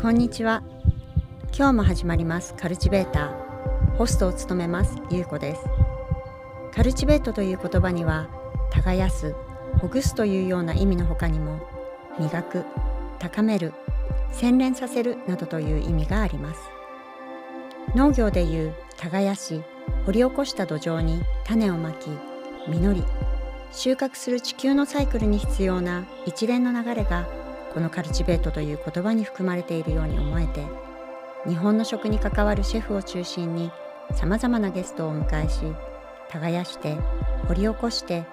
[0.00, 0.62] こんにちは。
[1.52, 2.54] 今日も始まります。
[2.54, 3.96] カルチベーター。
[3.96, 4.96] ホストを務めます。
[5.10, 5.62] ゆうこです。
[6.72, 8.28] カルチベートという言葉には
[8.70, 9.34] 耕す
[9.80, 11.58] ほぐすというような意味の他にも
[12.16, 12.64] 磨く
[13.18, 13.74] 高める
[14.30, 16.60] 洗練させるなどという意味があります。
[17.96, 19.64] 農業でいう耕し
[20.06, 22.08] 掘り起こした土壌に種をまき
[22.68, 23.02] 実り
[23.72, 27.26] 収穫する地球のサイクルに必要な一連の流れが
[27.78, 30.66] このカルチベートという言葉に含まれているように思えて
[31.46, 33.70] 日本の食に関わるシェフを中心に
[34.14, 35.60] さまざまなゲストをお迎えし
[36.28, 36.96] 耕して
[37.46, 38.24] 掘り起こして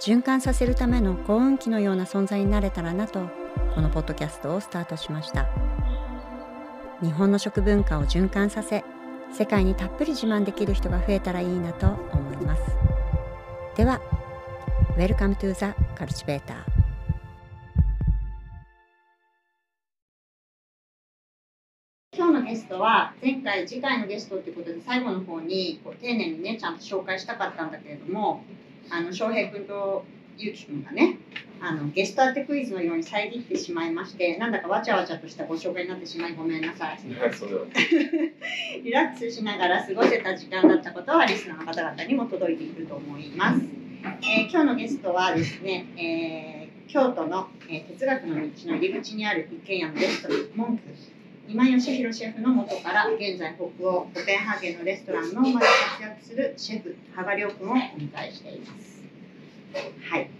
[0.00, 3.28] 循環させるための幸運期のような存在になれたらなと
[3.74, 5.48] このポッドキャストをスタートしました。
[7.02, 8.84] 日本の食文化を循環させ
[9.32, 12.62] 世界にたっぷり自慢できる人が増えたらいいなと思います。
[13.74, 14.00] では
[14.96, 16.71] Welcome to the Cultivator
[22.52, 28.44] ゲストは前回次回のゲストっていうことで最後の方にこう丁寧にねちゃんと紹介したかったんだけれども
[28.90, 30.04] あの翔平君と
[30.36, 31.18] ゆうき君がね
[31.62, 37.00] あのゲスト当てクイズのように遮ってしまいましてなんだかわちゃわちゃとしたご紹介になってしまいごめんなさい。
[38.84, 43.60] リラックスしながら過ごせた時間だったことはリスナーの方々にも届いていると思います、
[44.20, 50.82] えー今日のゲストはですね、えー京都の、えー哲学の道の入り口にある一軒家のレストランモンク
[51.52, 55.66] 今義弘シェフの元から現在北欧コペンハーゲンのレストランノーマで
[55.98, 58.60] 活躍するシェフ羽賀亮君をお迎えしてい。
[58.60, 59.02] ます
[60.08, 60.30] はい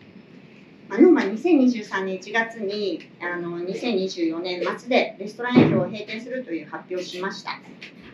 [0.88, 7.60] あノーマ2023年1月にあの2024年末でレストラン営業を閉店するという発表をしました。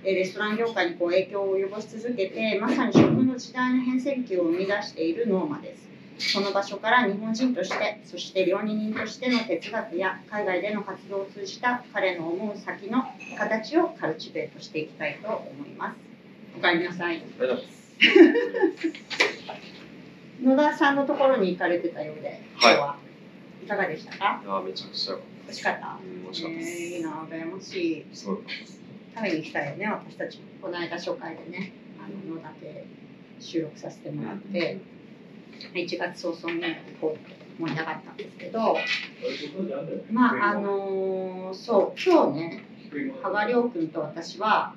[0.02, 5.87] えレストラン業界にこう影響を及ぼし続けてまさに食の時代の変遷期を生み出しているノーマです。
[6.18, 13.04] その場所から日本人としてそして料理人としての哲学や海外での活動を通じた彼の思う先の
[13.38, 15.96] 形をカルチベートしていきたいと思います。
[16.56, 17.22] おかえりなさい。
[20.42, 22.96] 野田さんのところに行かれてたようで今日は
[23.64, 24.40] いかがでしたか？
[24.44, 25.14] いやー、めちゃくちゃ。
[25.14, 25.98] 美味しかった？
[26.02, 26.70] うん美味しかったです。
[26.70, 28.06] えーいいな羨ましい。
[28.12, 28.44] 食
[29.22, 30.38] べに来たよね私たち。
[30.38, 32.86] もこの間初回でねあの野田で
[33.40, 34.80] 収録させてもらって
[35.74, 38.76] 1月早々にこう盛り上がったんですけど
[40.12, 42.64] まああのーそう今日ね
[43.22, 44.74] 羽賀亮君と私は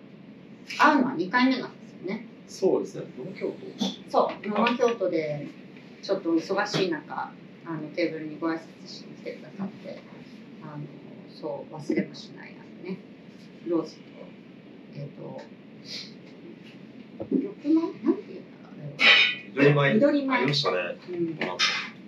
[0.78, 3.06] 会うのは2回目なんですよねそうですね。
[3.16, 4.12] 東京都。
[4.12, 5.48] そう生京都で
[6.02, 7.32] ちょっと忙しい中
[7.66, 10.02] あのテーブルにご挨拶しに来てくださって
[10.62, 10.84] あの
[11.30, 12.98] そう忘れもしないあのね
[13.68, 14.02] ローズと
[14.96, 15.42] えっ、と
[17.32, 17.82] 緑米な
[19.56, 19.94] 緑米。
[19.96, 20.34] 緑米。
[20.34, 20.78] ありましたね。
[21.10, 21.40] うん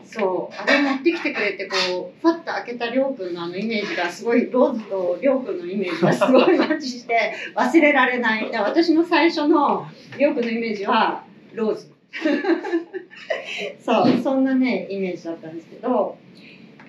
[0.05, 0.55] そう。
[0.55, 8.51] あれ持ってきてくれてこうファッと開けたりょうくんのあのイメージがすごいローズとりょうくんのイメージがすごいマッチして 忘れられない。
[8.51, 9.87] で私の最初の
[10.17, 11.23] りょうくんのイメージは
[11.53, 11.91] ローズ。
[13.83, 16.17] そうそんなねイメージだったんですけど。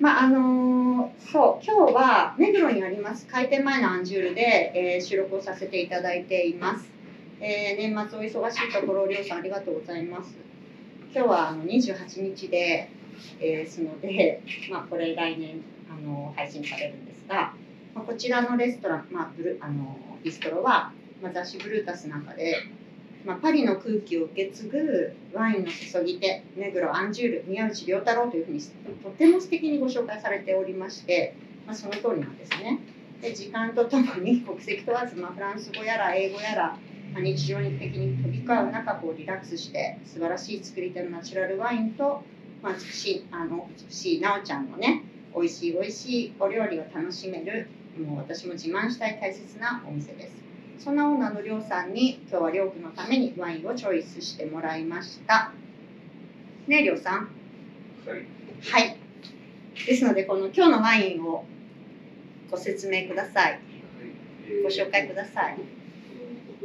[0.01, 6.91] まああのーそう今日は目黒にあります開店前のアンジュールで、えー収録をさせていただいています、
[7.47, 10.35] えー年末お忙しいところりょうさんありがとうございます
[11.15, 12.89] 今日はあの28日で
[13.39, 14.41] ですので、
[14.71, 15.61] まあ、これ来年
[15.91, 17.55] あの配信されるんですが、
[17.95, 22.57] まあ、こちらのレストラン、まあ、ブルあのビストロは、まあ、雑誌ブルータスなんかで、
[23.27, 28.61] まあ、パリの空気を受け継ぐワインの注ぎ手目黒アンジュール宮内良太郎というふうに
[29.03, 31.35] とても素敵にご紹介されておりまして、
[31.67, 32.79] まあ、その通りなんですね。
[33.21, 36.79] で時間とともに国籍問わず、まあ、フランス語やら英語やら
[37.15, 42.23] まあ日常的に飛び交う中こうリラックスして素晴らしい作り手のナチュラルワインと、
[42.61, 45.05] まあ、美しいあの美しいなおちゃんのね
[45.35, 50.43] 美味しい美味しいお料理を楽しめるもう私も自慢したい大切なお店です。
[50.79, 55.53] そんなオーナーのりょうさんに今日はりょうくんのためにワインをチョイスしてもらいました。
[56.67, 57.29] ねえりょうさん。
[58.07, 58.27] はい。
[58.61, 58.97] はい。
[59.87, 61.45] ですのでこの今日のワインを
[62.51, 63.61] ご説明ください。
[64.63, 65.59] ご紹介ください。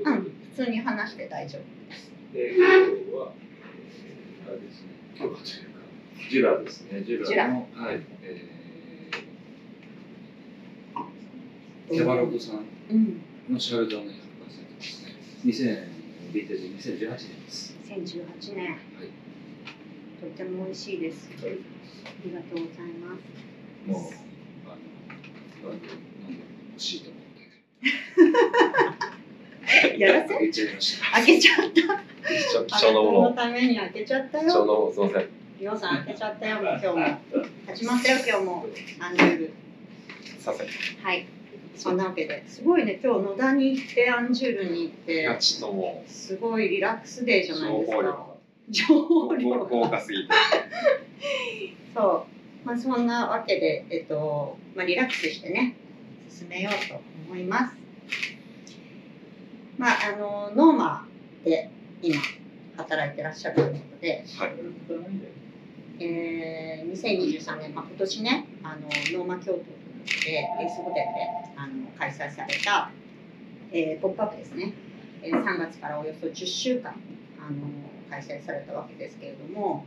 [0.03, 0.21] うん。
[0.21, 2.71] 普通に話して大丈夫ですで、今日
[3.15, 5.79] は、えーあれですね、今日はというか、
[6.29, 14.09] ジュラですね、ジュラの、はい、えー、キャバログさんうんのシャルドネ100%
[14.77, 15.15] ですね。
[15.45, 17.77] 2000年、ビンテージ2018年です。
[17.88, 18.79] 2018年はい。
[20.19, 21.45] とても美味しいですあ
[22.25, 24.13] りがとうございますもう、
[24.67, 24.75] あ
[25.63, 25.94] の、なんで、な
[26.29, 26.39] んで
[26.71, 27.23] 欲しいと思っ
[28.91, 28.98] て。
[29.99, 30.33] やらせ？
[30.35, 32.03] 開けちゃった。
[32.79, 35.29] 貴重なもののために開けちゃった貴重なよもの、すみません。
[35.59, 36.95] りょうさん開けちゃったよ今日も。
[37.67, 38.65] 始まったよ今日も。
[38.99, 39.45] アンジュール。
[39.45, 39.51] す
[40.39, 40.67] みません。
[41.03, 41.25] はい。
[41.75, 42.43] そんなわけで。
[42.47, 45.37] すごいね今日野田に行ってアンジュールに行って。
[45.39, 48.03] ちょっともすごいリラックスデーじう、ゃないですか。
[48.03, 48.25] が。
[48.69, 48.85] 情
[49.37, 50.33] 量豪華すぎて。
[51.95, 52.27] そ
[52.63, 55.75] う、まあ、そんなわけで、えっとまあ、リラックスしてね
[56.29, 57.78] 進めようと思います。
[59.79, 61.07] まあ、あのノーマ
[61.45, 61.71] で
[62.01, 62.21] 今
[62.75, 64.51] 働いてらっしゃるということで、はい。
[66.01, 68.81] えー、2023年、まあ、今年ねあの
[69.17, 71.03] ノーマ京都でレースホテルで
[71.55, 72.91] あの開催された、
[73.71, 74.73] えーポップアップですね、
[75.23, 76.91] えー3月からおよそ10週間
[77.39, 77.57] あの
[78.09, 79.85] 開催されたわけですけれども、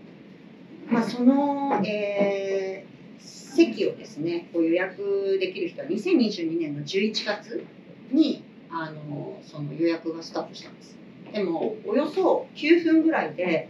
[0.90, 7.64] まあ、その、えー席をですねこう予約できる人は2022年の11月
[8.10, 8.41] に
[8.72, 10.96] あのその予約がスタートしたんです。
[11.32, 13.68] でもおよそ9分ぐらいで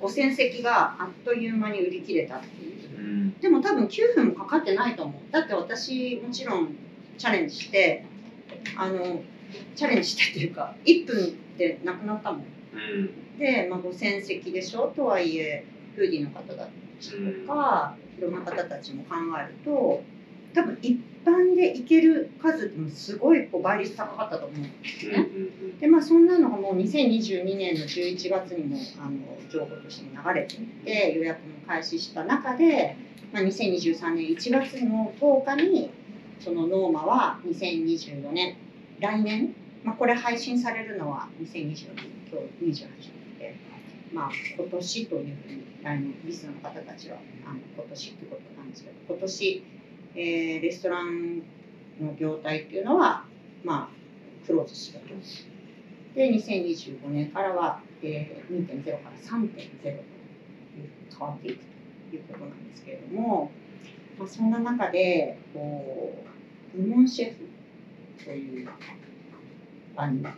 [0.00, 2.98] 5000席があっという間に売り切れたっていう。
[2.98, 3.40] うん。
[3.40, 5.32] でも多分9分もかかってないと思う。
[5.32, 6.74] だって私もちろん
[7.16, 8.04] チャレンジして
[8.76, 9.22] あの
[9.76, 12.40] チャレンジしてっていうか1分でなくなったもん。
[12.40, 13.38] うん。
[13.38, 14.92] で、まあ、5000席でしょ？
[14.96, 15.64] とはいえ
[15.94, 20.02] フーディーの方だったりとか、いろんな方たちも考えると
[20.54, 25.28] 多分一般で行ける数ってもすごいこう倍率高かったと思うんですね。
[25.80, 29.18] でまあそんなのがもう2022年の11月にもあの
[29.50, 32.96] 情報としても流れていて予約も開始した中で、
[33.32, 35.90] まあ、2023年1月の10日に
[36.40, 38.56] そのノーマは2024年
[39.00, 43.56] 来年、まあ、これ配信されるのは2024年今日28日で、
[44.12, 49.64] まあ、今年というふうに来年リスの方たちはあの今年ってことなんですけど今年、
[50.14, 51.38] えーレストラン
[52.00, 53.24] の業態っていうのは
[53.64, 55.06] まあクローズしたと。
[56.14, 59.50] で、2025年からは、えー、2.0から3.0
[59.82, 60.00] という
[61.10, 61.64] 変わっていく
[62.10, 63.50] ということなんですけれども、
[64.18, 66.24] まあ、そんな中で、こ
[66.76, 68.68] う、部門シェフという
[69.96, 70.34] 場に上がっ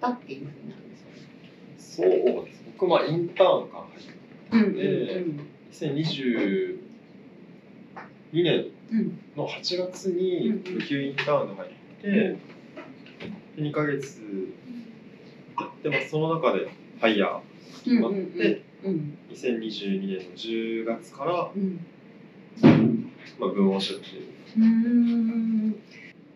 [0.00, 0.96] たっていうふうなんで
[1.84, 2.14] すよね。
[2.16, 2.62] そうです。
[2.78, 4.20] 僕、まあ、インターンから入って、
[4.52, 6.89] うんうんで2022年
[8.92, 9.18] うん。
[9.36, 12.36] の8月にうん無給インターンが入って、で
[13.56, 14.22] 2ヶ月
[15.58, 17.40] やって、まあ、その中でハイヤー
[17.86, 19.18] うんうんまってうん。
[19.30, 21.80] 2022年の10月から、うん。
[23.38, 25.74] まあ、分をしていう。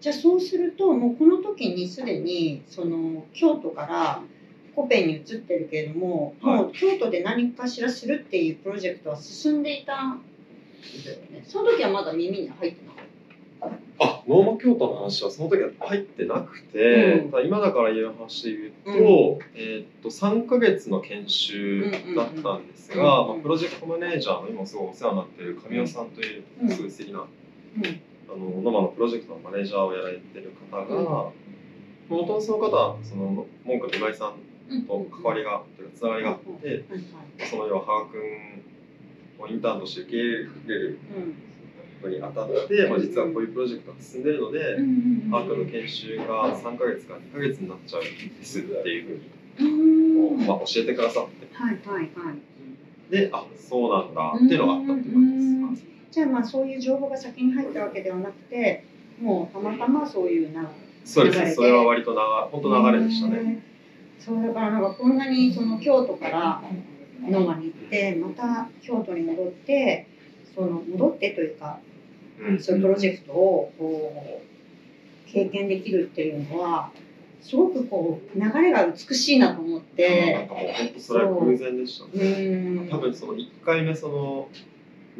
[0.00, 4.22] じゃあそうするともうこの時にすでにその京都から
[4.76, 6.62] コペンに移ってるけれども、はい。
[6.62, 10.18] もう京都で何かしらするっていうプロジェクトは進んでいた
[11.10, 13.04] よねその時はまだ耳に入ってなかっ
[13.98, 17.30] あノーマ京都の話はその時は入ってなくて、うん。
[17.30, 23.34] ただ今だから言える話で言うと,、うえーっと3ヶ月の研修だったんですが、うんうん。
[23.34, 26.70] うんまあ、プロジェクトマネージャーの今すごいお世話になっている神尾さんといううん。
[26.70, 27.26] すごい素敵な、うん
[28.26, 31.32] あのノマのプロジェクトのマネージャーをやられてる方が、も
[32.08, 34.34] ともとその方はその文科の今井さん
[34.70, 35.62] うんと関わりが、
[35.94, 36.84] つながりがあって、
[37.50, 38.20] その要は羽賀君
[39.44, 40.24] をインターンとして受け入
[40.66, 40.98] れる
[42.02, 44.76] のにあたって、まあ、実はこういうプロジェクトが進んでいるので、
[45.32, 49.20] アークの研修が3ヶ月から2ヶ月になっちゃうんですっていうう
[49.56, 49.66] ふう
[50.36, 50.46] に、ん。
[50.46, 51.48] まあ、教えてくださって。
[51.52, 52.54] はいはいはい。
[53.10, 55.94] であそうなんだっていうのがあったっていう感じです。
[56.10, 58.84] じゃあまあそういう情報が先に入ったわけではなくて
[59.20, 60.70] もうたまたまそういうな
[61.04, 63.42] そうですそれは割と長本当流れでしたね。
[63.42, 63.62] ね。
[64.18, 66.62] そうだからなんかこんなにその京都から
[67.22, 70.06] ノーマに行ってまた京都に戻って
[70.54, 71.78] その戻ってというか
[72.40, 72.60] うん。
[72.60, 74.40] そういうプロジェクトをこ
[75.28, 76.90] う経験できるっていうのは
[77.40, 80.46] すごくこう流れが美しいなと思っなんて。
[80.48, 82.08] かもう本当それは偶然でしたう。
[82.18, 82.84] ね。
[82.86, 82.88] ん。
[82.88, 84.48] 多分その1回目その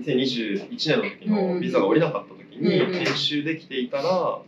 [0.01, 1.55] 2021年の時うん。
[1.55, 4.39] のビザが下りなかった時にうん研修できていたら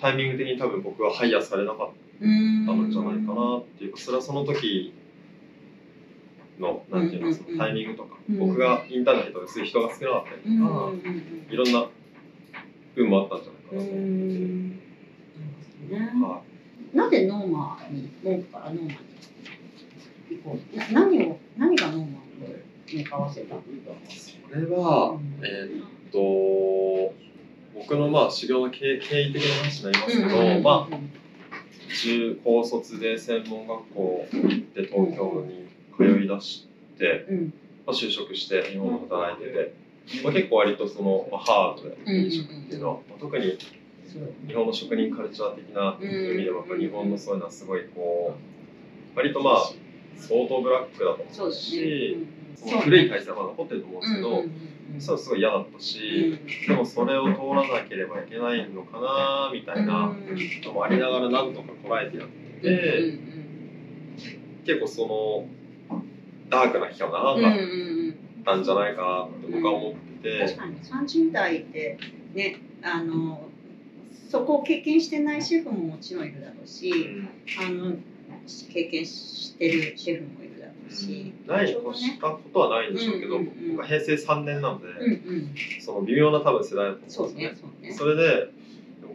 [0.00, 4.92] タイミング的に多分僕はハイヤーされなかったうんたのじゃないかなっていうかそれはその時
[6.60, 8.16] のなんていうのそのタイミングとか。
[8.28, 10.52] うん僕がインターネットですごい人が少なかったりとか。
[10.52, 11.88] うんうんうんいろんな
[12.96, 14.00] 運もあったんじゃないかうなと思って。
[14.04, 14.70] ん。
[14.70, 14.76] ね
[16.22, 16.42] は
[16.94, 18.96] なぜノーマーに文句からノーマーに
[20.38, 23.54] 行こうな何を何がノーマーに向かわせた？
[23.56, 27.14] いそれはうんえーっと
[27.74, 30.62] 僕のまあ修行の経経緯的な話になりますけど、うんうんうん。
[30.62, 30.96] まあ
[32.02, 36.66] 中高卒で専門学校で東京に通い出し
[36.98, 37.52] て、うん。
[37.86, 39.74] まあ、就職して日本で働いてて、
[40.22, 43.58] まあ、結構割とその、まあ、ハードで飲食っていうのは、まあ、特に
[44.46, 48.34] 日本の職人カルチャー的な意味でもやっぱり日本のそういうのはすごいこ
[49.14, 49.72] う割とまあ
[50.16, 54.50] 相当ブラックだと思うし、その古い体制はまだ残ってると思うんですけど、うんうんうん
[54.98, 60.12] そうすごい嫌だったし、でもそれを通らなければいけないのかなみたいな
[60.64, 63.18] のもありながらなんとか捉えてやってて、
[64.66, 65.44] 結構その
[66.50, 67.80] ダークな期間がうん長かっうんうん。
[67.80, 71.98] うんたんじゃないかなって僕は思ってて、確かに30代で
[72.34, 73.48] ねあの
[74.30, 76.92] そこを経験してないシェフももちろんいるだろうし、
[77.60, 77.96] あの
[78.72, 87.88] 経験してるシェフもいるだろうし、ないに越したことはないんでしょうけど、うんうんうん僕は平成3年なので、うんうん、その微妙な多分世代だとそう思うんですよね。
[87.88, 88.14] ねそうね。
[88.14, 88.50] それで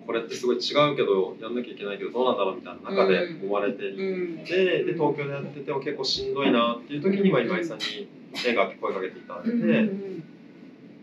[0.06, 4.44] これってすごい違うけどやんなきゃいけないけどどうなんだろうみたいな中で思われていて、うん。
[4.44, 9.54] でで東京でやってても結構しんどいなっていう時に、まあ、今井さんに声かけていただいて、っ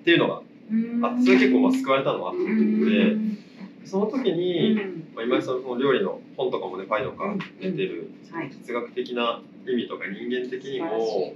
[0.04, 1.04] ていうのがうん。
[1.04, 3.38] あってそれ結構まあ救われたのはあって、うん。
[3.85, 5.04] その時うに、ん。
[5.14, 8.50] まあ、今井さんの料理の本とかもねパイとか出てるはい。
[8.50, 11.35] 哲学的な意味とか人間的にも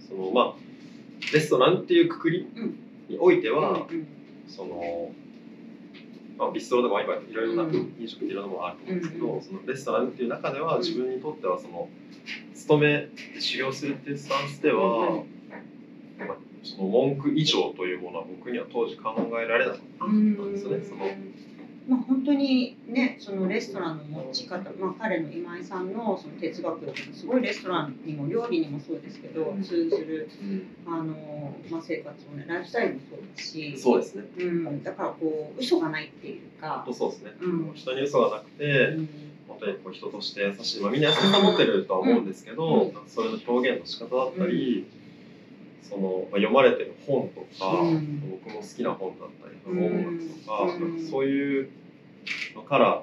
[0.00, 0.54] そのまあ
[1.32, 2.46] レストランっていうくくり
[3.08, 4.06] においては、うん。
[4.46, 5.10] その、
[6.38, 7.94] まあ、ビストロでも今いろいろなうん。
[7.98, 11.88] 飲食っていろんなものがあると思うんですけど、うんそのレストランっていう中ではうん自分にとってはその
[12.54, 20.84] 勤めで修行するっていうスタンスでは、うんまあ、その文句以上というものは僕には当時考えられなかったんですよね。
[20.84, 21.06] その
[21.88, 26.80] まあ本当にねそのレストランの持ち方、まあ、彼の今井さんのその哲学
[27.14, 30.28] すごいレストランにも料理にもそうですけど通ずる
[30.86, 34.24] あの、まあ、生活をねライフスタイルもそうだしそうですね。
[34.38, 37.32] うん、だからこう嘘がないっていうか本当、そうですね。
[37.40, 37.72] うん。
[37.74, 39.08] 人に嘘がなくて、うん。
[39.48, 42.92] 本当にこう人として優しい、まあ、みんな優しさ持ってるとは思うんですけど、うん。
[43.08, 44.86] それの表現の仕方だったり、
[45.82, 48.30] そのまあ、読まれてる本とか、うん。
[48.30, 50.80] 僕も好きな本だったりとか、うん音楽とか、うん。
[50.80, 51.70] なんかそういう
[52.54, 53.02] のから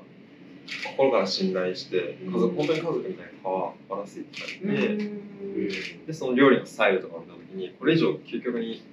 [0.97, 6.05] 心から信頼して家族、うん本当に家族みたいに関わらせていただいて、うん。
[6.05, 8.83] でその料理のスタイルとかを見た時にこれ以上究極に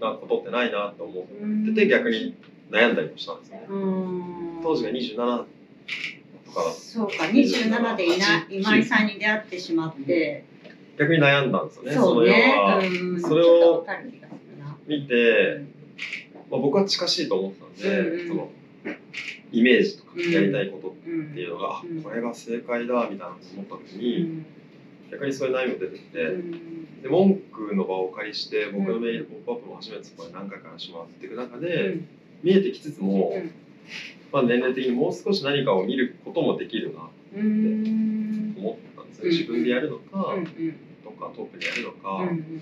[0.00, 1.24] なことってないなと思っ
[1.66, 2.36] てて逆に
[2.70, 3.66] 悩んだりもしたんですよね。
[3.68, 4.60] うん。
[4.62, 5.44] 当時が27
[6.46, 10.44] とかそうか27でいな今井さんに出会ってしまって、
[10.98, 11.92] 逆に悩んだんですよね。
[11.92, 13.20] そうね。
[13.20, 13.86] それを
[14.86, 15.64] 見て、
[16.50, 18.50] まあ、僕は近しいと思ってたんで、うんその
[19.50, 24.46] イメージとかやりたいことうんっていうのが、これが正解だみたいなのを思った時うに、ん。
[25.10, 27.02] 逆にそういう悩みも出てきて、うん。
[27.02, 31.98] で文句の場をお借りして僕のメール「ポップアップも初めてそこで何回か話もらっていく中で、
[32.42, 33.50] 見えてきつつも、うん。
[34.32, 38.52] まあ、年齢的にもう少し何かを見ることもできるなうん。
[38.54, 39.30] と思ったんですよね。
[39.30, 40.36] 自分でやるのか、
[41.18, 42.60] かトークでやるのか、うん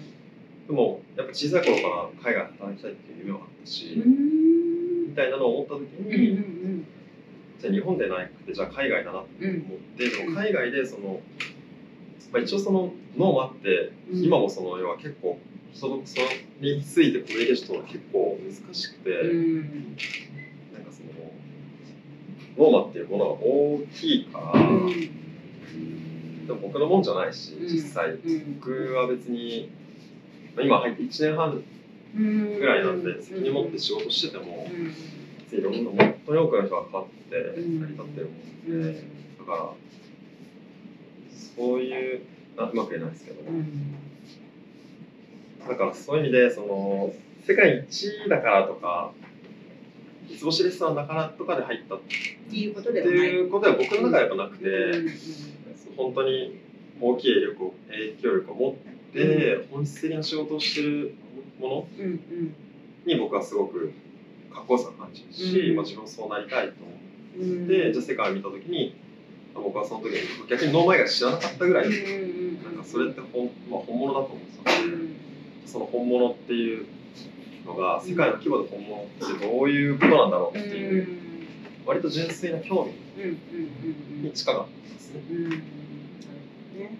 [0.67, 1.83] でもやっぱ小さい頃か
[2.25, 5.09] ら海外で働きたいっていう夢はあったし、うん。
[5.11, 6.85] みたいなのを思った時うんに、
[7.61, 9.29] じゃあ日本でなくてじゃあ海外だなと思っ
[9.97, 11.21] て、でも海外でその、
[12.33, 14.25] まあ、一応その脳もあって、うん。
[14.25, 15.39] 今もその要は結構
[15.73, 16.25] 人とそれ
[16.75, 19.57] についてコミュニケーション取るのが結構難しくて、うん
[20.75, 21.03] なんかそ
[22.59, 24.61] のノーマっていうものが大きいから、
[26.47, 28.55] でも僕のもんじゃないしうん実際、うん。
[28.61, 29.71] 僕は別に、
[30.55, 31.62] まあ、今入って1年半
[32.17, 34.67] うんぐらいなんで責任持って仕事してても、
[35.53, 37.81] いろんな本当に多くの人が関わってうん。
[37.81, 38.33] 成り立ってるも
[38.69, 39.00] うんんで、
[39.38, 39.71] だから
[41.57, 42.21] そういう
[42.57, 43.95] あうまく言えないですけど、うん。
[45.69, 47.12] だからそういう意味でその
[47.47, 49.12] 世界一位だからとか
[50.29, 52.03] 三つ星レストランだからとかで入ったっっ
[52.50, 53.29] ていうことてではない。
[53.29, 55.56] いうことは僕の中でやっぱなくて、うん
[55.97, 56.59] 本当に
[57.00, 58.75] 大きい影力を影響力を持っ
[59.12, 61.15] て本質的な仕事をしてる
[61.59, 62.55] ものうんうん
[63.07, 63.93] に僕はすごく
[64.53, 65.76] かっこよさを感じるし、うん。
[65.76, 66.75] まあ、自分もそうなりたいと
[67.38, 67.65] 思うん。
[67.67, 68.97] って、じゃあ世界を見た時に
[69.55, 74.97] まあ僕はその時に逆にノーマイが知らなかったぐらい、うんうんなんかそれって本,、まあ、本物だと思ってたので、
[75.67, 76.87] その本物っていう
[77.65, 81.09] のが世界の規模で本物ってどういうことなんだろうっていう、
[81.87, 83.37] 割と純粋な興うんうんうん
[84.23, 85.21] 味に近かったですね。
[86.76, 86.97] ね。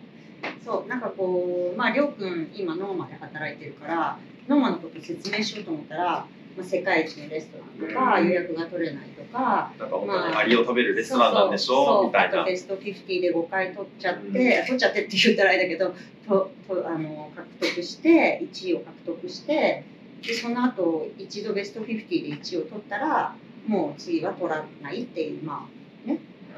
[0.65, 4.19] そうなんかこうまありょうくん今ノーマで働いてるから
[4.49, 6.27] ノーマのこと説明しようと思ったら、ま
[6.61, 8.29] あ、世界一のレストランとか、うん。
[8.29, 11.85] 予約が取れないとかなんか本当にアリを食べるレストランなんでしょ？
[11.85, 12.45] そうみたいな。
[12.45, 14.67] ベスト50で5回取っちゃって、うん。
[14.67, 15.95] 取っちゃってって言ったらあれだけど
[16.27, 19.85] ととあの獲得して1位を獲得して
[20.23, 23.35] でその後一度ベスト50で1位を取ったら
[23.67, 25.77] もう次は取らないっていうまあ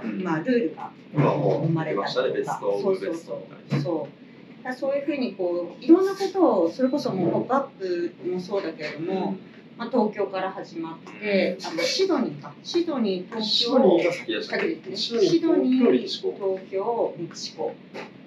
[0.03, 3.83] まあルールが生まれた出ましたね、ベストオブベスそうそうそうな。
[3.83, 4.65] そう。
[4.65, 9.37] だそういうふうにこういろんなことをそれこそもう「ポップアップもそうだけれども、
[9.77, 12.53] まあ、東京から始まってあのシドニーか。
[12.63, 14.05] シドニー東京シドニー
[16.33, 17.73] 東京、メキシコ。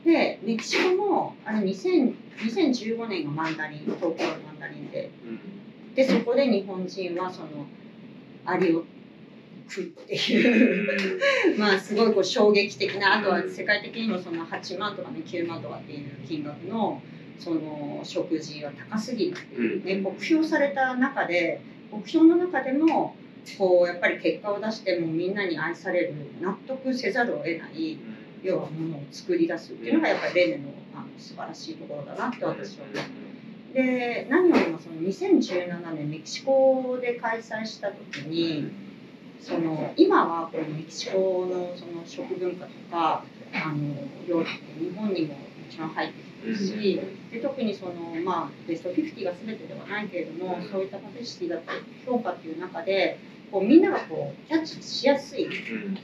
[0.06, 5.12] でメキシコもあの2000 2015年がマンダリン東京のマンダリンで
[5.96, 7.48] でそこで日本人はその
[8.46, 8.84] アリを
[9.72, 17.02] 食うっていうまあすごいこう衝撃的なあとは世界的にもその8万とかね9万とかっていう金額の
[17.40, 21.62] その食事は高すぎるっていうね目標された中で
[21.92, 23.16] 目標の中でも
[23.58, 27.98] こうやっぱり結果を出してもみんなに愛される納得せざるを得ない
[28.44, 33.74] 要はものを作り出すっていうのがやっぱりレネのあの素晴らしいところだなって私は思う。
[33.74, 38.70] で何よりもその2017年メキシコで開催した時に
[39.42, 43.96] その今はこのメキシコのその食文化とかあの
[44.28, 47.94] 料理って日本にももちろん入ってきてるしで特にその
[48.24, 53.18] まあベスト50が全てではないけれどもそういったパティシティだったり評価っていう中で
[53.52, 55.48] こうみんながこうキャッチしやすい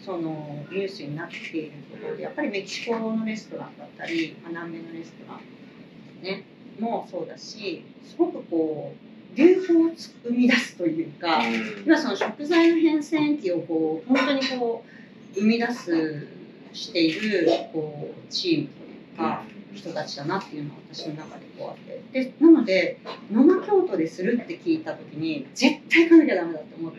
[0.03, 6.43] そのニュースになっているところでやっぱりメキシコのレストランだったりまあ南米のレストランね
[6.79, 9.06] もそうだしすごくこう
[9.37, 9.91] 流行を
[10.23, 11.43] 生み出すというか
[11.85, 16.27] 今その食材の変遷期をこう本当にこう生み出す
[16.73, 22.01] しているこうチームというか人たちだなっていうのは私の中でこうあって。
[22.11, 22.99] でなので
[23.31, 26.93] 野間京都でするって聞いた時に絶対行かなきゃダメだって思っ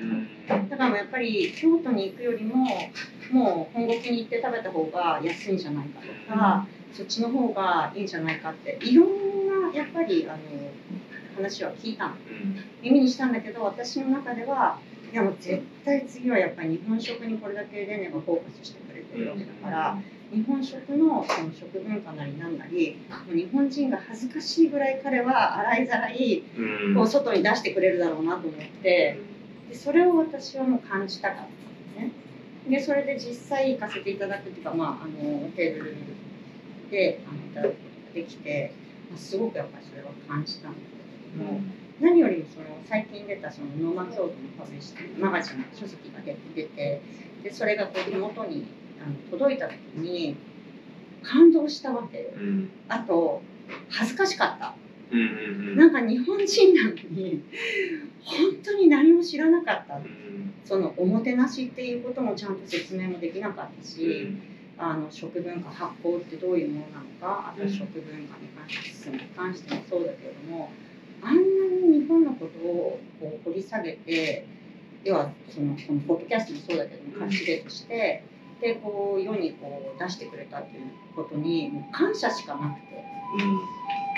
[0.46, 2.66] ただからもうやっぱり京都に行くよりも
[3.32, 10.38] もう本国に行って食べた方が安いんじゃないかとか、そっちの方がいいんじゃないかっていろんなやっぱりあの
[11.38, 12.14] 話は聞いたの。
[12.82, 14.78] 耳にしたんだけど私の中では
[15.12, 19.98] いやもう絶対次はやっぱり日本食にこれだけレネがフォーカスしてくれてるわけだから。
[20.30, 26.42] 日本食のその食文化なりなんなりもう日本人が恥ずかしいぐらい彼は洗いざらい
[26.94, 29.18] こう外に出してくれるだろうなと思って
[29.70, 31.52] でそれを私はもう感じたかったんで
[31.94, 32.76] すね。
[32.76, 35.96] でそれで実際行かせていただくっていうか、まあ、あのテーブル
[36.90, 38.74] であのいただくことができて、
[39.10, 40.78] まあ、すごくやっぱりそれは感じたんだ
[41.36, 41.60] も、
[42.00, 47.02] 何よりもその最近出たそのノーマ京都のパブリッシュマガジンの書籍が出て
[47.42, 48.66] でそれがこう手元に
[49.02, 50.36] あの届いた時に
[51.22, 52.24] 感動したわけよ。
[52.88, 53.42] あと
[53.88, 54.74] 恥ずかしかった。
[55.10, 57.42] なんか日本人なのに
[58.22, 60.00] 本当に何も知らなかった。
[60.64, 64.28] そのおもてなしっていうこともちゃんと説明もできなかったし、
[64.76, 70.70] あの食文化発酵ってどういうものなのか、あと食文化に関してに関してもそうだけれども、
[71.22, 71.40] あんな
[71.86, 74.46] に日本のことをこう掘り下げて、
[75.04, 78.22] 要はそのこのポッドキャストもそうだけども、カシレとして。
[78.60, 80.82] でこう世にこう出してくれたっていう
[81.14, 83.04] ことにもう感謝しかなくて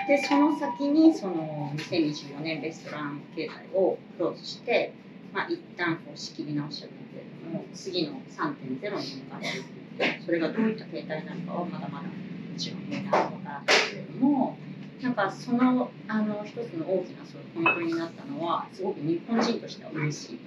[0.09, 4.93] でその先にその2024年レストラン経済をクローズして、
[5.33, 8.91] まあ一旦こう仕切り直しちゃったけれども次の3.0に向
[9.31, 12.11] かってそれがどういった形態なのかはまだまだも
[12.57, 14.57] ちろんみんなわからないけれども
[15.03, 20.39] なんかそのあの一つの大きなそういうポイントになったのはすごく日本人としては嬉しい、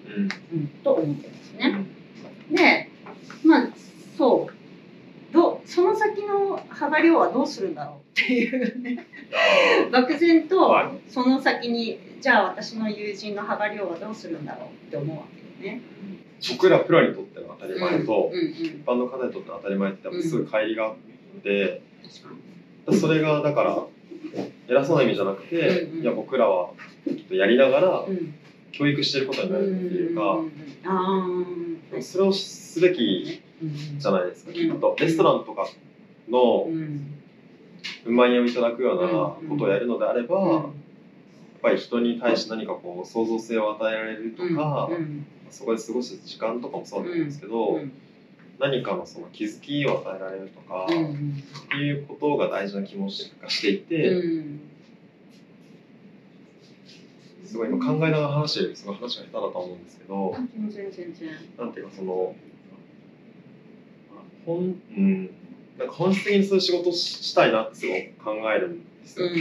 [0.51, 1.85] うん、と思ってるんですね。
[2.51, 2.89] で
[3.43, 3.69] まあ
[4.17, 4.53] そう。
[5.33, 9.07] どその先の羽賀亮はどうするんだろうっていうね。
[9.91, 10.71] 漠然と
[11.09, 15.23] その先にじゃあ私の友人の羽賀亮はどうするんだろうって思うわ
[15.61, 15.81] けよね。
[16.51, 21.81] 僕らプロにとっての当たり前と、うんうん一般の方にとっての当たり前ってやっぱすごい乖離があって、
[22.91, 23.83] それがだから
[24.67, 26.03] 偉そうな意味じゃなくて、うんうん。
[26.03, 26.71] いや僕らは
[27.29, 28.05] やりながら
[28.71, 34.95] 教育してることになるっていうか、んんそれをすべきうんじゃないですか、うんきっと。
[34.99, 35.67] レストランとか
[36.29, 36.67] の
[38.05, 40.63] うまいをいただくようなことをやるのであれば、やっ
[41.61, 47.91] ぱり人に対して何かこう創造性を与えられるとか、うんそこで過ごす時間とかもそうなんですけど、うん
[48.63, 54.61] 何かのその気づきを与えられるとか、うんっていうことが大事な気もしがしていて、うん。
[57.43, 60.31] すごい今考えながら話してるすごい話が下手だと思うんですけど、
[61.57, 62.35] なんていうかその
[64.45, 64.57] 本
[64.97, 65.29] うん。
[65.77, 69.27] なんか本質的にそういう仕事をしたいなってすごく考えるんですよ。
[69.27, 69.33] 例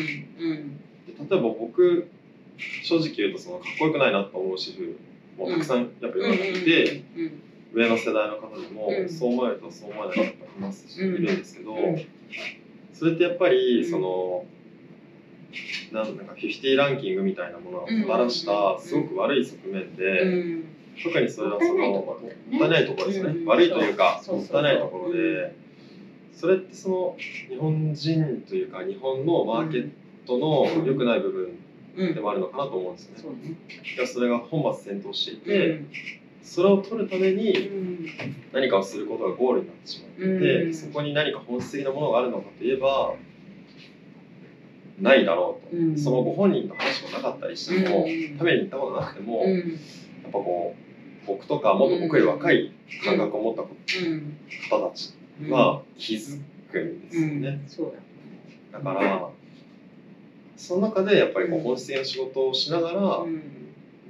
[1.14, 2.08] えば僕
[2.82, 4.98] 正直言うとそのかっこよくないなと思う主婦
[5.38, 9.08] もたくさんやっぱ世の中にいて、うん上の世代の方でも、うん。
[9.08, 11.14] そう思えるとそう思わない方いますし、うん。
[11.24, 12.02] いるんですけど、うん。
[12.92, 13.90] それってやっぱりうん。
[13.90, 14.44] その、
[15.92, 20.64] なんなんか50ランキングみたいなものをもたらしたすごく悪い側面で、うん。
[21.02, 23.06] 特にそれはそのもったいないところ。
[23.08, 23.46] ですね、うん。
[23.46, 25.54] 悪いというかもったいないところで、
[26.32, 29.88] それってその日本人というか日本のマーケッ
[30.26, 31.58] トの良くない部分
[31.94, 34.06] うんでもあるのかなと思うんですよね。
[34.06, 35.82] それが本末転倒していて、
[36.42, 38.06] それを取るためうにん。
[38.52, 40.74] 何かをすることがゴールになってしまって、うん。
[40.74, 43.14] そこに何か本質的なものがあるのかといえば
[45.00, 45.98] ないだろうと、うん。
[45.98, 48.38] そのご本人の話もなかったりしても、うん。
[48.38, 49.78] 食べに行ったことなくても、やっうん
[50.24, 50.74] ぱこ
[51.24, 52.72] う僕とかもっと僕より若い
[53.04, 54.36] 感覚を持ったうん。
[54.70, 55.14] 方たち
[55.48, 57.60] は気づくんですよね。
[58.72, 58.78] だ。
[58.78, 59.28] だから
[60.56, 61.64] その中でやっぱりこううん。
[61.64, 63.24] 本質的な仕事をしながら、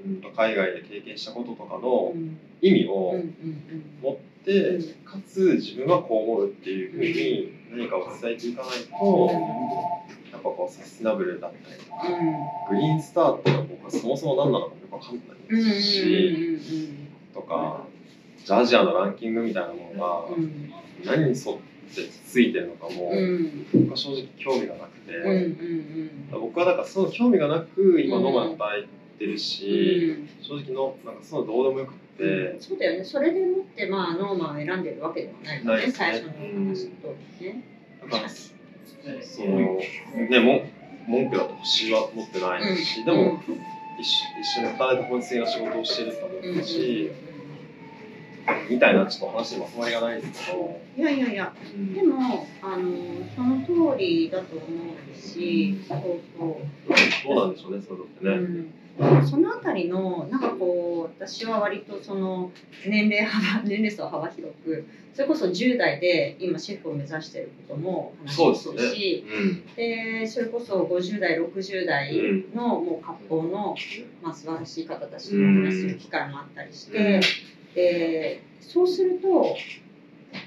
[0.05, 0.21] うん。
[0.37, 2.39] 海外で経験したこととかのうん。
[2.61, 3.35] 意味うんをうん
[4.03, 4.83] 持って、うん。
[5.05, 9.31] かつ自分はこう思うっていうふうに何かを伝えていかないと、
[10.31, 12.07] やっぱこうサステナブルだったりとか、
[12.71, 16.89] グリーンスターっていうのは僕はそもそも何なのかよくわかんないし、
[17.35, 17.87] とか、
[18.45, 20.73] じゃあアジアのランキングみたいなものがうん。
[21.05, 21.59] 何に沿っ
[21.95, 23.67] てついてるのかも、うん。
[23.73, 25.13] 僕は正直興味がなくて、
[26.33, 28.87] 僕はだからその興味がなく今ノマで働
[29.23, 30.29] いてるし、うん。
[30.43, 33.05] 正直のなんかそのどうでもよくって、そうだよね。
[33.05, 35.87] それでもってまあノーマンを選んでるわけではないからね。
[35.87, 35.93] ね。
[35.93, 37.09] 最初の話と
[37.41, 37.65] ね。
[38.03, 39.81] だからその
[40.29, 40.63] ねも
[41.07, 43.41] 文句だと星は持ってないし、でも
[44.01, 47.11] 一緒一緒に働いて本質的な仕事をしてると思うんうし、
[48.71, 51.53] みたいなちょっと話にまとまりがないですけど、いやいやいや。
[51.95, 52.93] でもあの
[53.35, 54.67] その通りだと思
[55.13, 56.01] うしそう
[56.39, 56.57] そう。
[57.27, 58.31] どうなんでしょうねそういうのってね。
[58.31, 58.75] うん、
[59.27, 62.51] そのあたりのなんかこう私は割とその
[62.87, 69.75] 年齢幅 年齢層幅広くそれこそ10代で今シェフを目指していることも話をするしうん。
[69.75, 73.75] でそれこそ50代60代のもう割烹の、
[74.23, 77.21] まあ、素晴らしい方たちとお話しする機会もあったりして、
[77.75, 79.57] でそうすると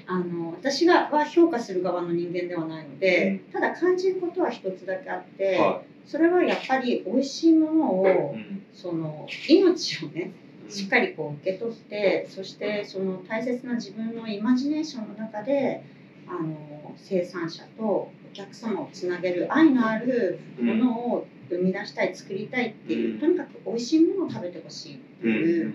[0.06, 8.36] あの私がは評価する側の人間ではないので、ただ感じることは一つだけあって、はそれはやっぱり美味しいものを、
[8.72, 10.30] その命をね
[10.68, 15.82] しっかりこう受け取ってそしてその大切な自分のイマジネーションの中で
[16.26, 23.20] あの生産者とお客様をつなげる愛のあるものを生み出したい作りたいっていう、うん。
[23.20, 25.34] とにかく美味しいものを食べてほしいってうん。
[25.34, 25.74] いう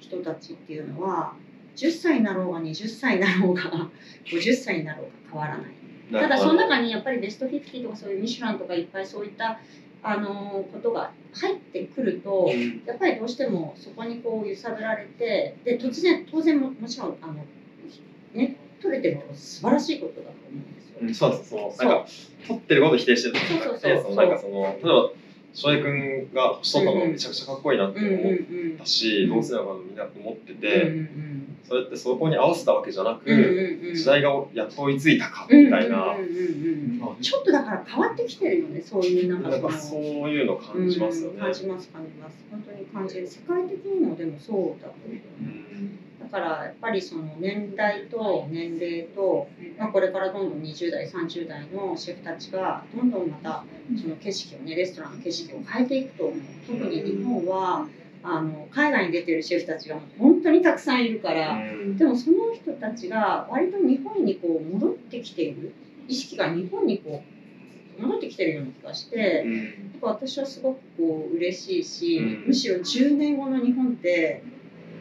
[0.00, 1.34] 人たちっていうのは
[1.76, 3.62] 10歳になろうが20歳になろうが
[4.26, 5.72] 50歳になろうが変わらない。
[6.12, 9.58] ただその中にやっぱりベスト50とかそういうミシュランとかいっぱいそういった
[10.02, 12.82] あのことが入ってくるとうん。
[12.84, 17.34] やっぱりどうしてもそこにこう揺さぶられてで突然当然ももちろんあの
[18.34, 20.98] ね取れてることは素晴らしいことだと思うんですよ。
[21.00, 21.50] うんそうです。
[21.50, 21.88] そのそう。
[21.88, 22.06] なんか
[22.46, 25.10] 取ってることを否定してるそうそうそうそのなんかその例えば
[25.54, 29.28] 翔平君が星取ったのめちゃくちゃかっこいいなってうんうん思っうんたし、うん。
[29.30, 30.68] どうせなのかみんな思ってうんて、
[31.68, 33.94] それってそこに合わせたわけじゃなく、うんうんうん。
[33.94, 41.36] 時代がやっと追いついたかみたいな、うんうんうんうんちょっとだから変わってきてるよねそういうなんかなんかそういうの感じますよね。
[41.36, 42.36] うん感じます感じます。
[42.50, 45.20] 本当に感じる世界的にもでもそうだと思う。
[45.40, 53.64] うんだからやっぱりその年代と年齢と、まあ、これからどんどん20代30代のシェフたちがどんどんまた
[54.00, 56.38] その景色をねレストランの景色を変えていくと思う。
[56.66, 57.86] 特に日本は
[58.24, 61.96] あの海外に出てるシェフたちが本当にたくさんいるから、うん。
[61.96, 65.72] でもその人たちが割と日本にこう戻ってきている
[66.08, 67.22] 意識が日本にこ
[67.98, 69.42] う戻ってきてるような気がして。
[69.44, 69.56] うん。
[69.56, 72.44] やっぱ私はすごくこう嬉しいし、うん。
[72.48, 74.42] むしろ10年後の日本って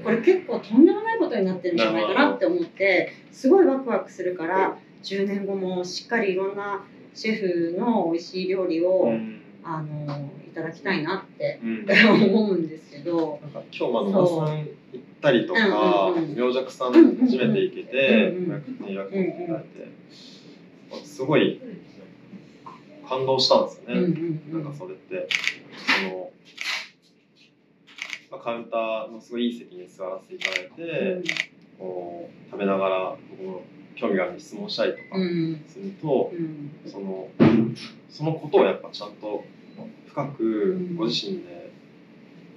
[0.03, 9.37] これ結構とんでもないことになってるんじゃないかなって思ってすごいワクワクするから10年後もしっかりいろんなシェフの美味しい料理を、うん。
[9.63, 11.85] あのいただきたいなってうん。
[12.35, 13.39] 思うんですけど。
[13.41, 14.67] なんか今日ま野田さん行っ
[15.21, 21.61] たりとか、明爵さん初めて行けて、予約に予約をいただいて、すごい
[23.07, 24.01] 感動したんですよね。
[24.51, 25.27] なんかんそれって。
[26.03, 26.29] その、
[28.31, 31.21] まあ、カウンターのすごいいい席に座らせていただいて、
[31.77, 33.61] こう食べながら僕の
[33.95, 35.63] 興味がある質問したりとかうん。
[35.67, 36.71] すると、うん。
[36.85, 37.27] その
[38.09, 39.43] そのことをやっぱちゃんと
[40.07, 40.95] 深くうん。
[40.95, 41.71] ご自身で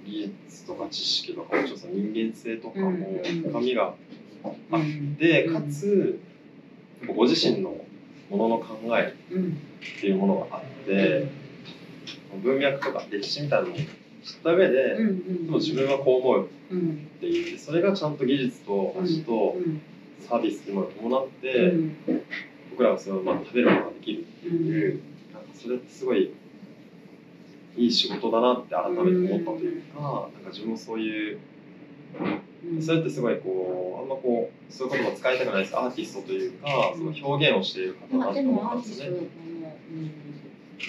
[0.05, 3.41] 技術とか知識とかもちろんその人間性とかもうん。
[3.41, 3.93] 深みが
[4.43, 5.53] あっうんて、うん。
[5.53, 6.19] かつ
[7.07, 7.75] ご自身の
[8.29, 9.57] ものの考えうん。
[9.97, 11.27] っていうものがあって
[12.43, 13.85] 文脈とか歴史みたいなのを知っ
[14.43, 15.03] た上で、で
[15.49, 19.81] も自分はこう思ううんっていうそれがちゃんと技術と味とうん。
[20.27, 21.95] サービスっていうものを伴って、うん。
[22.71, 25.01] 僕らがそれをまあ食べることができるっていう、
[25.33, 26.31] なんかそれってすごい
[27.77, 31.39] いい仕事だなって改めて思ったというか、なんか自分もそういう
[32.63, 32.81] うん。
[32.81, 39.09] それってすごいこうあんまこうそういう言葉使いたくないですアーティストというかその表現をしている方だなと思ったんですね。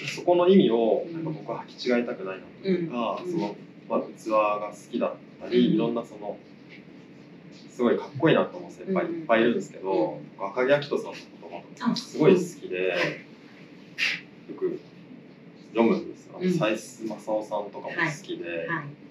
[0.07, 3.31] そこの意味をなんか僕は履き違えたくないなというか、うん。
[3.31, 3.55] その、
[3.89, 5.73] まあ、器が好きだったり、うん。
[5.75, 6.37] いろんなその
[7.69, 12.87] すごいかっこいいなと思う先輩いっぱいいるんですけど、赤木明人さんの言葉とかすごい好きで、
[14.49, 14.79] よく
[15.73, 16.51] 読むんですよ。
[16.51, 18.67] サイス正夫さんとかも好きで。
[18.67, 19.07] はい。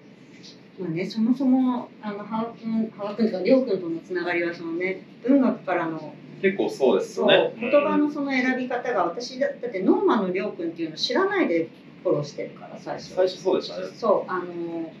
[0.79, 7.53] まあね、そもそもあの羽賀君羽賀君とか亮君とのつながりはそのね文学からの結構そうですよね。
[7.59, 11.69] 言葉のその選び方が私だだってノーマの亮君っていうの知らないで
[12.03, 13.15] フォローしてるから最初。
[13.15, 13.87] 最初そうでしたね。
[13.95, 14.91] そうあの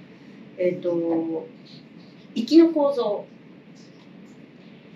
[0.57, 1.47] えっ、ー、と
[2.33, 3.25] 行きの構造。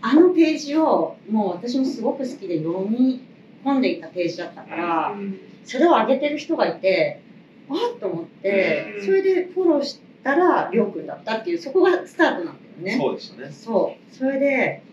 [0.03, 3.21] あのページをもう私もすごく好きで読み
[3.63, 5.15] 込んでいたページだったから、
[5.63, 7.21] それを上げてる人がいて
[7.69, 12.97] あっと思って、それでフォローしたらりょうくんだったっていうそこがスタートなんだよね。
[12.97, 13.51] そうでしたね。
[13.51, 14.15] そう。
[14.15, 14.83] それで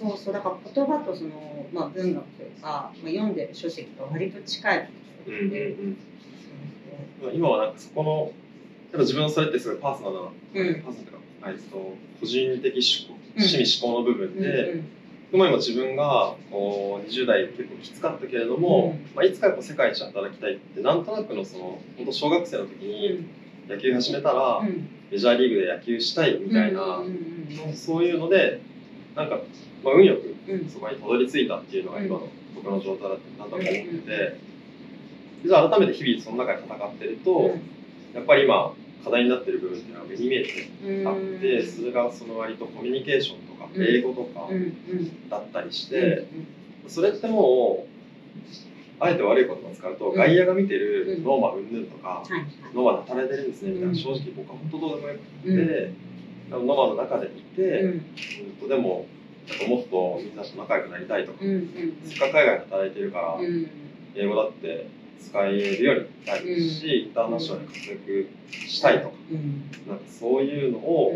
[0.00, 4.90] そうそうだから言葉とその、まあ、文学というか、まあ、読んでる書籍と割と近い
[5.26, 8.32] うんうん、今はなんかそこのやっ
[8.92, 14.88] ぱ自分のそれってすごいパーソナルな、うん、パーソナルというかあいつと個人的思考趣味思考の部分で、うん
[15.32, 23.26] 今自分がこう20代結構きつかったけれども、うん、まあ、いつかやっぱ世界一働きたいってなんとなくのその本当小学生の時に
[23.68, 27.02] 野球始めたら、うん、メジャーリーグで野球したいみたいな、
[27.74, 28.60] そういうので
[29.14, 29.38] なんか、
[29.84, 30.34] まあ、運よく
[30.68, 34.36] そこにたどり着いたっていうのが今の僕の状態だったと思ってて、
[35.44, 37.56] じゃあ改めて日々その中で戦ってると、
[38.14, 44.48] やっぱり今課題になってる部分っていうのは目に見えてあってそれがその割とコミュニケーション英語とか
[45.28, 46.26] だったりして
[46.88, 47.90] それってもう
[49.02, 52.22] あえて悪い言葉使うと外野が見てるノーマうんぬんとか
[52.74, 55.20] ノーマで働いてるんですねみたいな正直僕は本当どうでもよく
[55.54, 55.92] て
[56.50, 58.00] ノーマの中でいて
[58.68, 59.06] でも
[59.66, 61.38] もっとみんなと仲良くなりたいとか
[62.04, 63.38] せっかく海外で働いてるから
[64.14, 64.88] 英語だって
[65.20, 69.14] 使えるようになりたいし、インターナショナル活躍したいとか、
[69.86, 71.14] なんかそういうのを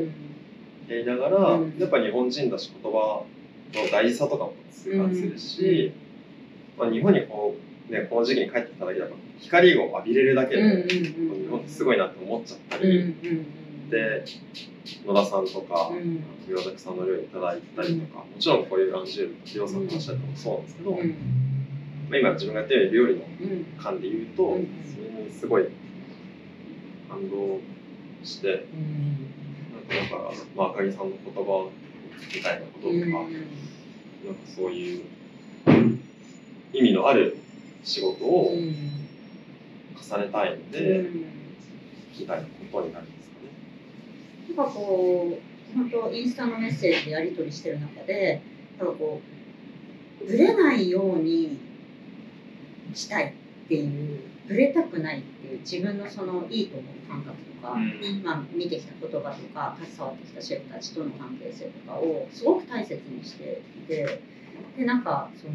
[0.88, 3.24] やりながら、やっぱ日本人だし言葉
[3.74, 5.92] の大事さとかも痛感するし、
[6.78, 7.56] まあ、日本にこ
[7.88, 13.14] う、ね、この時期に帰ってきただけだと光を浴びれるだけで、日本ってすごいなって思っちゃったり、
[13.90, 14.24] で
[15.06, 15.92] 野田さんとか
[16.48, 23.22] 岩崎さんの料理いただいたりとか、もちろんこういうランジュールと広さの話だともそうなんですけど、まあ、今自分がやってる料理の
[23.82, 24.62] 感で言うと、それ
[25.24, 25.68] にすごい
[27.08, 27.60] 感動
[28.22, 28.64] して、なん
[29.88, 31.70] かだから、まあ、赤木さんの言葉
[32.34, 35.04] みたいなこととか、なんかそういう
[36.72, 37.36] 意味のある
[37.82, 38.64] 仕事を重
[40.18, 41.10] ねたいので、
[42.18, 42.42] みたいな
[42.72, 43.48] ことになるんですかね。
[44.56, 48.40] なんかこう本当インスタのメッセージでやり取りしてる中で
[48.78, 49.20] なんかこ
[50.22, 51.58] うぶれないように
[52.94, 55.22] したいっていうぶれたくない
[55.54, 64.20] いう自分のそのいいと思う感覚とか、うん、まあ、見てきた言葉とか携わってきたシェフたちとの関係性とかをすごく大切にしていて
[64.76, 65.52] でなんかその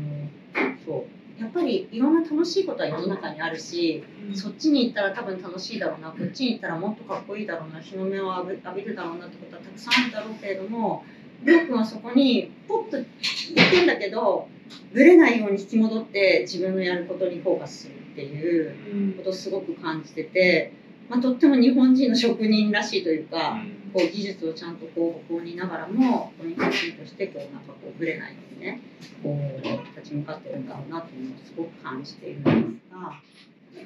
[0.85, 11.05] そうやっぱりいろんな楽しいことは世の中にあるし、うん、そっちに行ったら多分楽しいだろうなこっちに行ったらもっとかっこいいだろうな日の目を浴び浴びるだろうなってことはたくさんあるだろうけれども
[11.43, 14.49] りょうくんはそこにポッと行くんだけど
[14.93, 20.73] ぶれないように引き戻って自分のやることにフォーカスするっていうことをすごく感じてて、
[21.07, 23.57] まあ、とっても日本人の職人らしいというか、
[23.93, 28.81] こう技術をちゃんとこうこうにながらも日本人としてこうなんかこうぶれないようにね
[29.23, 33.13] こう立ち向かってるんだろうなというのをすごく感じているんですが。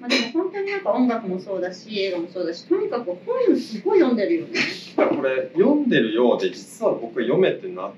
[0.02, 4.60] まあ、でも本当になんか音楽もそうだし映画もそうだしとにかく本すごい読んでるよね。
[4.96, 7.94] これ読んでるようで実は僕読めてなく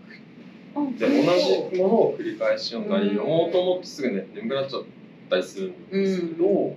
[0.99, 4.83] で同じものを繰り返し読んだり、読もうと思ってすぐね眠くなっちゃっ
[5.29, 6.75] たりするんですけど、うん、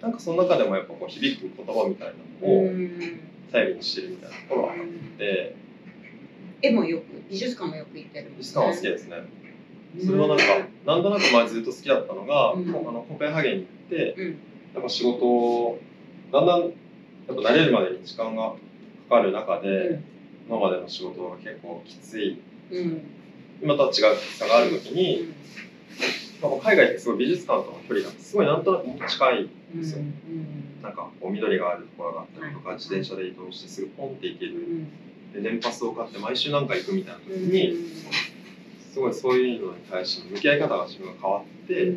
[0.00, 2.14] なんかその中でもやっぱこう響く言葉みたいな
[2.46, 2.70] のを
[3.52, 4.78] 頼りにしてるみたいなところがあっ
[5.18, 5.54] て、
[6.62, 9.16] 絵もよく美術館もよく行ってる、ね、美術館は好きですね。
[10.04, 10.44] それはなんか、
[10.86, 14.28] なんとなく前ずっと好きだったのが、うん、あのコペンハーゲンに行って、うん、
[14.74, 15.80] やっぱ仕事を
[16.32, 16.70] だんだんやっ
[17.28, 18.50] ぱ慣れるまでに時間が
[19.08, 20.04] かかる中で、うん、
[20.48, 22.40] 今までの仕事が結構きつい。
[22.70, 23.02] うん、
[23.60, 23.94] 今とは違う
[24.38, 25.32] 差がある時に、
[26.42, 29.42] まあ、海外ってすごい美術館との距離がすごいなんとなく近い
[29.74, 30.02] んですよ、
[30.82, 34.54] なんかこう緑があるところがあったりとか、自転車で移動してすぐポンって行ける、
[35.34, 37.76] で年パスを買って毎週何か行くみたいな時に、
[38.92, 41.94] すごいそういうのに対しての向き合い方が自分が変わって、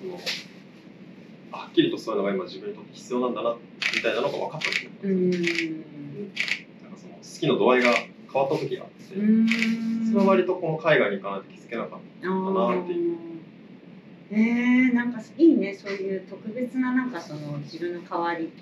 [0.00, 0.18] その
[1.52, 3.56] はっきりとそういうのが今自分にとって必要なんだな
[3.96, 4.90] みたいなのが分かったんですよ、
[6.82, 7.92] なんかその好きの度合いが
[8.32, 13.16] 変わった時があってそれは割とこの海外に行かないと気づけなかったかなっていう。
[14.32, 18.52] えー、なんかいいねそういう特別ななんかその自分の変わり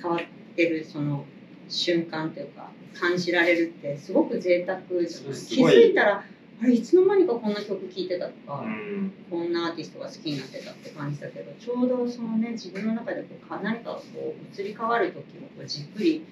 [0.00, 0.20] 変わっ
[0.54, 1.24] てるその
[1.68, 5.40] 瞬間というか感じられるってすごく贅沢じゃない？
[5.40, 6.24] 気づいたら
[6.60, 15.22] あれいつの間にかこんな曲聴いてたとか、うん、こんなアーティストが好きになってたって感じだけどちょうどそのね自分の中でこう何かこう移り変わる時を
[15.56, 16.24] こうじっくり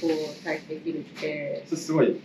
[0.00, 2.20] こう体験できるって、うん、すごい、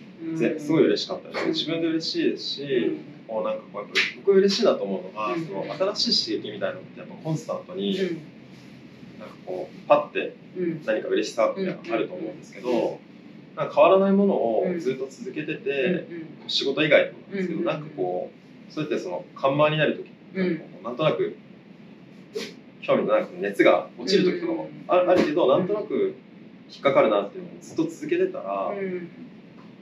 [0.59, 5.51] すごい嬉しかったです、自分で嬉しいですし、もうなんかこうやっぱ僕嬉しいなと思うのが、そ
[5.85, 7.97] の新しい刺激みたいなのってやっぱコンスタントに、
[9.19, 10.35] なんかこうパッて
[10.85, 12.99] 何か嬉しさってあると思うんですけど、
[13.55, 16.07] なんか変わらないものをずっと続けてて、
[16.47, 18.31] 仕事以外でもなんですけど、なんかこ
[18.69, 21.35] うそうやってその看板になる時、うん、なんとなく
[22.81, 26.15] 興味のなく熱が落ちる時とかもあるけど、なんとなく
[26.69, 28.73] 引っかかるなっていうのをずっと続けてたら、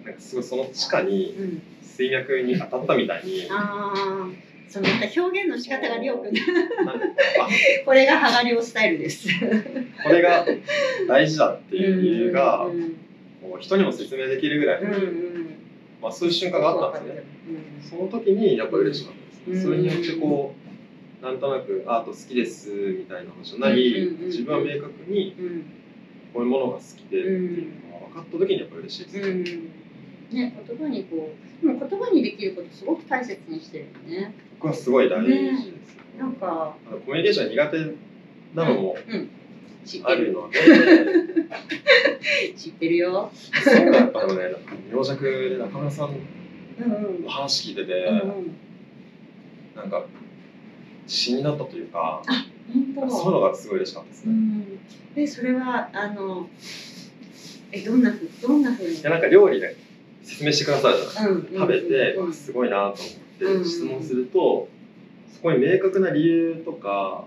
[0.05, 3.47] なんかすごいその地下に水脈に当たったみたいに。
[3.49, 4.29] あ
[4.67, 6.33] その表現の仕方がりょうくん。
[7.85, 9.29] これがハガリオスタイルです。
[10.03, 10.45] これが
[11.07, 12.67] 大事だっていう理由が、
[13.41, 15.55] こう人にも説明できるぐらい、うんうん、
[16.01, 17.23] まあ、そういう瞬間があったんですね、
[17.83, 19.13] うん、その時にやっぱ嬉しかっ
[19.45, 20.55] たです、ね、それによってこ
[21.21, 23.75] うなんとなくアート好きですみたいな話じゃない、
[24.25, 25.35] 自分は明確に
[26.33, 29.61] こういうものが好きでっていうのが分かった時にやっぱ嬉しいですね、
[30.31, 31.33] ね、言葉にこ
[31.63, 33.85] う、でも言葉にできることすごく大切にしてる
[34.15, 34.33] よね。
[34.59, 35.73] 僕はすごい大事です、ね、
[36.17, 37.77] なんか、コミュニケーション苦手
[38.55, 38.95] なのも
[40.03, 40.59] あるので、
[42.55, 43.31] 知ってるよ。
[43.63, 44.33] そうやっぱね、
[44.89, 48.55] 病弱で中村さんの話聞いてて、うんうん、
[49.75, 50.05] なんか
[51.03, 53.09] 自信になったというか、あ本当。
[53.09, 54.31] そういうのがすごい嬉しかったですね。
[54.31, 54.79] うん、
[55.13, 56.49] でそれはあの
[57.71, 58.95] えどんなふどんなふうに？
[58.95, 59.75] いやなんか料理で
[60.25, 61.59] 説明してくださるじゃないですか。
[61.59, 63.01] 食べて、すごいなと
[63.47, 64.67] 思って質問すると、
[65.33, 67.25] そこに明確な理由とか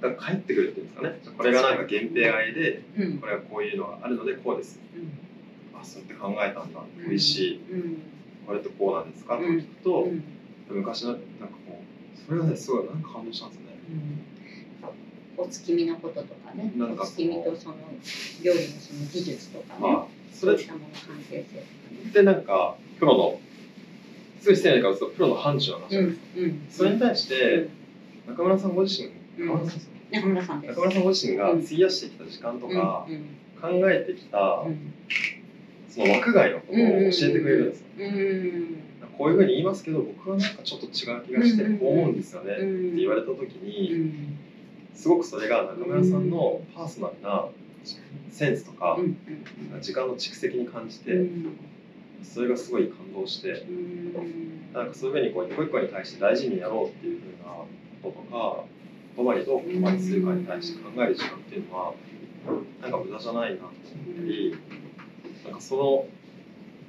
[0.00, 1.34] が返ってくるっていうんですかね。
[1.36, 2.82] これがなんか源平愛で、
[3.20, 6.80] これはこういうのがあるのでこうです、うん、あそうやって考えたんだ。
[7.08, 7.60] 美味しい、
[8.46, 9.38] これとこうなんですか？
[9.38, 10.08] と聞くと、
[10.68, 11.24] 昔のなんか
[11.66, 13.64] こうそれがねすごいなんか感動したんですね、
[15.36, 16.72] お月見のこととかね。
[16.78, 17.76] お月見とその
[18.42, 20.80] 料理のその技術とかね、まあ、それ関
[21.30, 21.44] 係
[22.12, 23.40] 性でなんかプロの
[24.40, 27.68] すごい失礼なからプロの範疇の話なんです、うんうん、それに対して、
[28.28, 29.10] 中村さんご自身
[29.42, 33.06] 中村さんです中村さん中村さんご自身が費やしてきた時間とか、
[33.60, 34.64] 考えてきた、
[35.88, 37.86] その枠外のことを教えてくれるんですよ。
[39.16, 44.10] こういうふうに言いますけど僕はなんかちょっと違う気がしてこう思うんですよねって言われた時に
[44.94, 47.46] すごくそれが中村さんのパーソナルな
[48.30, 48.98] センスとか
[49.80, 51.26] 時間の蓄積に感じて
[52.22, 53.66] それがすごい感動して
[54.72, 57.52] なんかそういうふうにこう一個一個に対して大事にやろうっていうふうな
[58.02, 58.64] こととか
[59.16, 61.92] 言葉にどう言葉にするかに対して考える時間っていうのは
[62.82, 64.56] なんか無駄じゃないなと思ったり
[65.44, 66.06] なんかその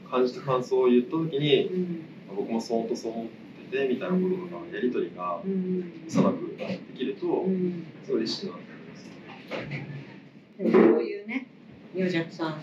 [0.09, 1.99] 感じた感想を言った時に、
[2.35, 5.39] 僕もそうとそう思っててみたいなこととかやり取りが
[6.07, 7.45] さなくできると
[8.05, 9.94] すごい嬉しいなと思います。
[10.57, 11.47] でもこういうね
[11.93, 12.57] ミュさんも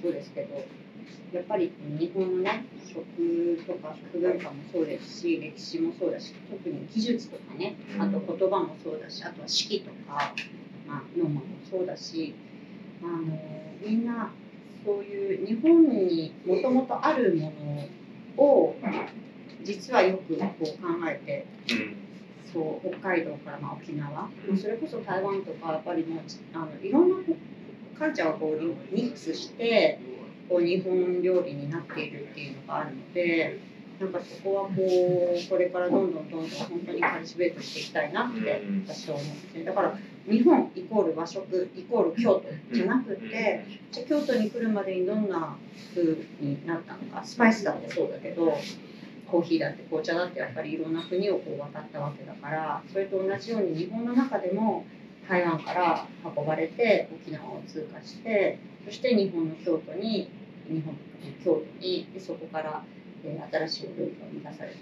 [0.00, 0.64] そうですけど
[1.32, 3.04] やっぱり日本のね食
[3.66, 10.34] とか食文化もそうですし歴史もそうだし特に技術とかねあと言葉もそうだしあとは四季とか、
[10.86, 12.34] まあ、ノーマもそうだし
[13.02, 13.38] あの
[13.84, 14.30] みんな
[14.84, 17.52] そういう日本にもともとあるも
[18.36, 18.76] のを
[19.62, 21.46] 実はよくこう考えて、
[22.52, 26.22] そう北海道からまあ沖縄、それこそ台湾とかやっぱりもう
[26.54, 27.16] あのいろんな
[27.98, 30.00] カルチャーをこうミックスして
[30.48, 33.58] こう日本料理になっているっていうのがあるので
[34.00, 45.56] なんかそこはこうこれからどんどんどんどん本当にカルチベートしていきたいなって私は思ってだから日本イコール和食イコール京都じゃなくてじゃ京都に来るまでにどんな
[45.94, 48.56] 風になったのかスパイスだってそうだけど
[49.30, 54.86] コーヒーだって紅茶だってやっぱりいろんな国をこう渡ったわけだからそれと同じように日本の中でも
[55.28, 60.30] 台湾から運ばれて沖縄を通過してそして日本の京都に
[60.66, 60.98] 日本の
[61.44, 62.82] 京都にでそこから、
[63.24, 64.74] えー、新しいお料理が生み出され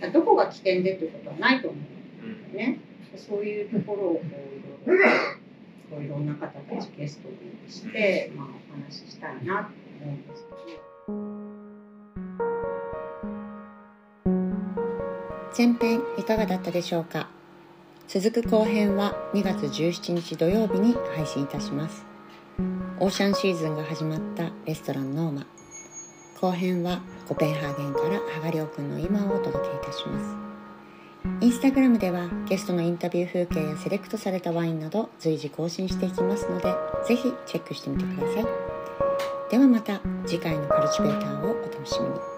[0.00, 2.80] たどこが起点でということはないと思うんだよね、
[3.16, 4.20] そういうところをこ
[4.86, 5.10] ういろいろ
[5.90, 9.70] こういろんな方たちゲストにして、まあ、お話ししたいなと
[10.04, 10.89] 思うんですけど。
[15.60, 17.28] 前編いかがだったでしょうか？
[18.08, 22.06] 続く後編は2月17日土曜日に配信いたします。
[22.98, 25.46] オーシャンシーズンが始まったレストランノーマ。
[26.40, 30.34] 後編はコペンハーゲンから羽賀亮君の今をお届けいたします。
[31.42, 36.74] インスタグラムではゲストのインタビュー風景やセレクトされたワインなど随時更新していきますので
[37.06, 38.46] ぜひチェックしてみてください。
[39.50, 42.29] ではまた次回のカルチベーターをお楽しみに。